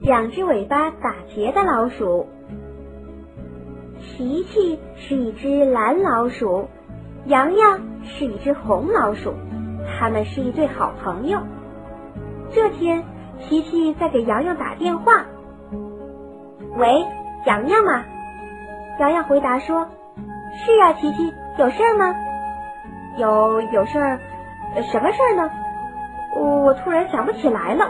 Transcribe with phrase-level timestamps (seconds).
[0.00, 2.26] 两只尾巴打结的老鼠。
[4.00, 6.68] 琪琪是一只蓝老鼠，
[7.26, 9.32] 洋洋是一只红老鼠，
[9.86, 11.38] 他们是一对好朋友。
[12.50, 13.04] 这天，
[13.38, 15.24] 琪琪在给洋洋打电话。
[16.76, 17.06] 喂，
[17.46, 18.04] 洋洋吗？
[18.98, 19.88] 洋洋回答说
[20.58, 22.14] ：“是啊，琪琪，有事儿吗？
[23.16, 24.18] 有有事儿，
[24.90, 25.50] 什么事儿呢？
[26.36, 27.88] 我突然想不起来了。”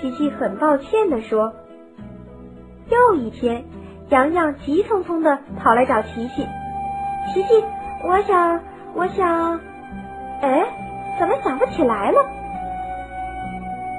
[0.00, 1.52] 琪琪很抱歉地说
[2.90, 3.64] ：“又一天，
[4.10, 6.46] 洋洋急匆匆地跑来找琪琪。
[7.32, 7.64] 琪琪，
[8.04, 8.60] 我想，
[8.94, 9.60] 我想，
[10.42, 10.66] 哎，
[11.18, 12.24] 怎么想不起来了？”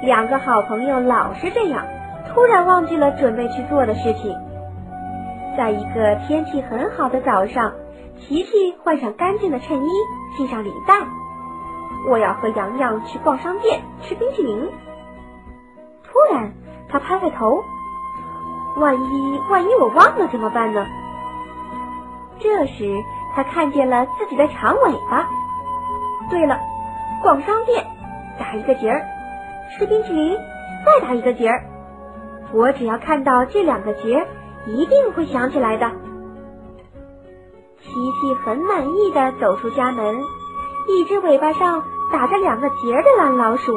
[0.04, 1.84] 两个好朋友老是这样，
[2.30, 4.36] 突然忘记了准备去做的事情。
[5.58, 7.74] 在一个天气很好的早上，
[8.20, 9.90] 琪琪换上干净的衬衣，
[10.38, 10.94] 系上领带。
[12.08, 14.70] 我要和洋洋去逛商店，吃冰淇淋。
[17.00, 17.64] 拍拍头，
[18.76, 20.85] 万一万一我忘了怎么办呢？
[22.40, 23.04] 这时，
[23.35, 25.27] 他看见了自己的长尾巴。
[26.30, 26.58] 对了，
[27.21, 27.86] 逛商店，
[28.40, 29.02] 打一个结儿；
[29.77, 30.38] 吃冰淇淋，
[30.86, 31.63] 再打一个结儿。
[32.54, 34.27] 我只要看到这两个结，
[34.68, 35.90] 一定会想起来的。
[37.82, 40.16] 琪琪很满意的走出家门，
[40.88, 43.71] 一只尾巴上打着两个结的蓝老鼠。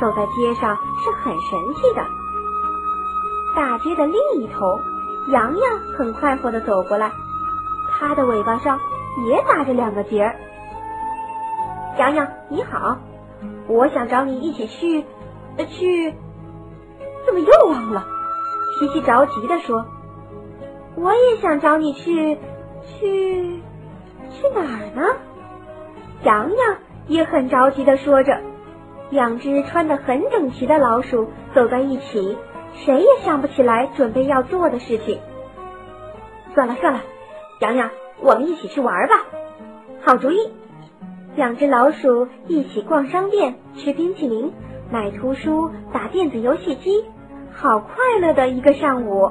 [0.00, 2.06] 走在街上是很神气的。
[3.58, 4.78] 大街的另一头，
[5.32, 7.10] 洋洋很快活的走过来，
[7.90, 8.78] 他的尾巴上
[9.26, 10.36] 也打着两个结儿。
[11.98, 12.98] 洋洋你好，
[13.66, 15.04] 我想找你一起去，
[15.56, 16.14] 呃去，
[17.26, 18.06] 怎么又忘了？
[18.78, 19.84] 琪琪着急的说
[20.94, 22.38] ：“我也想找你去，
[22.86, 23.60] 去，
[24.30, 25.16] 去哪儿呢？”
[26.22, 26.76] 洋洋
[27.08, 28.38] 也很着急的说着。
[29.10, 32.38] 两只穿得很整齐的老鼠走在一起，
[32.84, 35.18] 谁也想不起来准备要做的事情。
[36.54, 37.00] 算了算了，
[37.60, 39.24] 洋洋，我们一起去玩吧。
[40.04, 40.52] 好主意！
[41.36, 44.52] 两只老鼠一起逛商店、吃冰淇淋、
[44.90, 47.04] 买图书、打电子游戏机，
[47.52, 49.30] 好快乐的一个上午。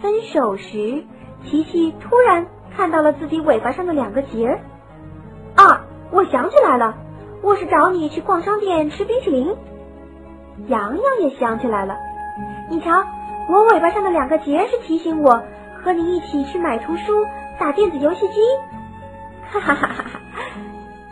[0.00, 1.04] 分手时，
[1.44, 2.46] 琪琪突然
[2.76, 4.60] 看到了自己尾巴上的两个结儿。
[5.56, 6.96] 啊，我想起来了。
[7.42, 9.54] 我是找你去逛商店吃冰淇淋。
[10.66, 11.96] 洋洋也想起来了，
[12.68, 13.04] 你瞧，
[13.48, 15.42] 我尾巴上的两个结是提醒我
[15.82, 17.26] 和你一起去买图书、
[17.58, 18.40] 打电子游戏机。
[19.50, 20.20] 哈哈哈哈哈！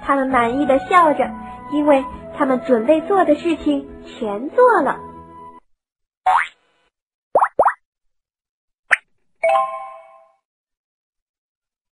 [0.01, 1.31] 他们满意的笑着，
[1.73, 2.05] 因为
[2.37, 4.97] 他们准备做的事情全做了。